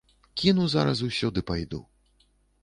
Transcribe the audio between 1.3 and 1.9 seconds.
ды пайду.